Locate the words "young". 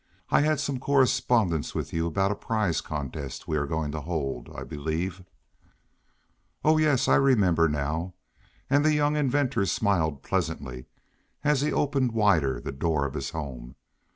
8.95-9.15